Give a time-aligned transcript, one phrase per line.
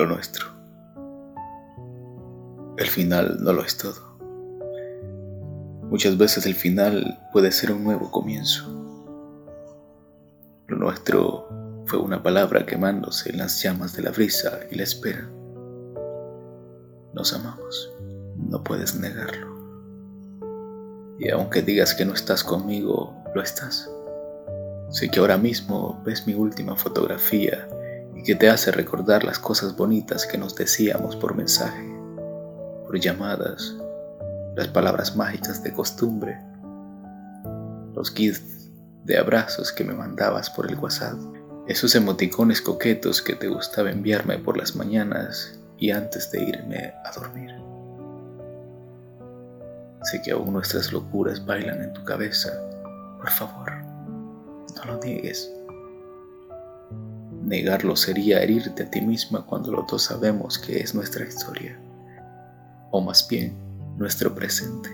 [0.00, 0.46] lo nuestro.
[2.78, 4.16] El final no lo es todo.
[5.90, 8.64] Muchas veces el final puede ser un nuevo comienzo.
[10.68, 11.48] Lo nuestro
[11.86, 15.28] fue una palabra quemándose en las llamas de la brisa y la espera.
[17.12, 17.92] Nos amamos,
[18.36, 19.48] no puedes negarlo.
[21.18, 23.90] Y aunque digas que no estás conmigo, lo estás.
[24.90, 27.68] Sé que ahora mismo ves mi última fotografía
[28.20, 31.90] y que te hace recordar las cosas bonitas que nos decíamos por mensaje,
[32.84, 33.74] por llamadas,
[34.54, 36.38] las palabras mágicas de costumbre,
[37.94, 38.68] los gifs
[39.04, 41.18] de abrazos que me mandabas por el WhatsApp,
[41.66, 47.12] esos emoticones coquetos que te gustaba enviarme por las mañanas y antes de irme a
[47.12, 47.54] dormir.
[50.02, 52.52] Sé que aún nuestras locuras bailan en tu cabeza.
[53.18, 53.72] Por favor,
[54.76, 55.50] no lo niegues.
[57.42, 61.80] Negarlo sería herirte a ti misma cuando los dos sabemos que es nuestra historia.
[62.90, 63.56] O más bien,
[63.96, 64.90] nuestro presente,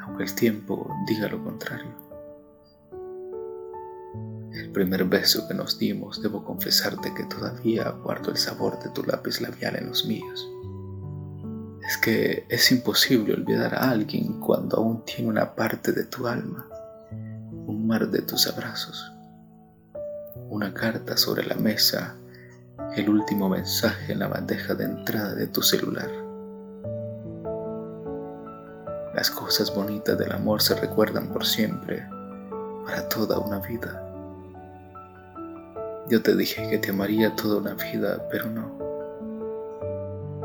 [0.00, 2.06] aunque el tiempo diga lo contrario.
[4.52, 9.02] El primer beso que nos dimos, debo confesarte que todavía guardo el sabor de tu
[9.02, 10.48] lápiz labial en los míos.
[11.86, 16.68] Es que es imposible olvidar a alguien cuando aún tiene una parte de tu alma,
[17.66, 19.12] un mar de tus abrazos,
[20.48, 22.14] una carta sobre la mesa,
[22.94, 26.08] el último mensaje en la bandeja de entrada de tu celular.
[29.14, 32.06] Las cosas bonitas del amor se recuerdan por siempre,
[32.84, 34.02] para toda una vida.
[36.08, 38.76] Yo te dije que te amaría toda una vida, pero no.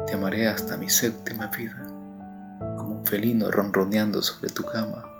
[0.07, 1.85] Te amaré hasta mi séptima vida,
[2.77, 5.10] como un felino ronroneando sobre tu cama,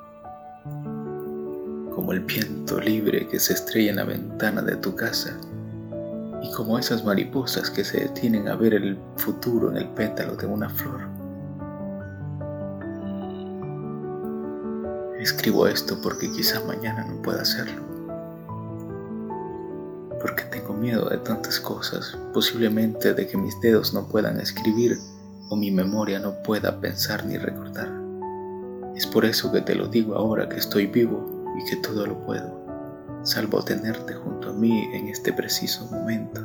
[2.11, 5.37] el viento libre que se estrella en la ventana de tu casa,
[6.43, 10.47] y como esas mariposas que se detienen a ver el futuro en el pétalo de
[10.47, 11.01] una flor.
[15.19, 17.91] Escribo esto porque quizá mañana no pueda hacerlo
[20.21, 25.00] porque tengo miedo de tantas cosas, posiblemente de que mis dedos no puedan escribir
[25.50, 27.89] o mi memoria no pueda pensar ni recordar.
[28.95, 32.19] Es por eso que te lo digo ahora que estoy vivo y que todo lo
[32.25, 36.41] puedo, salvo tenerte junto a mí en este preciso momento.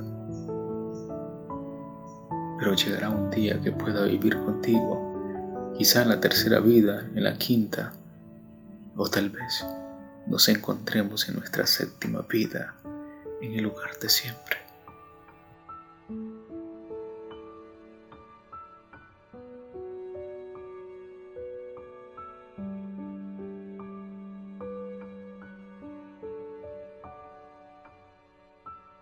[2.59, 7.37] Pero llegará un día que pueda vivir contigo, quizá en la tercera vida, en la
[7.37, 7.93] quinta,
[8.97, 9.65] o tal vez
[10.27, 12.75] nos encontremos en nuestra séptima vida
[13.41, 14.66] en el lugar de siempre.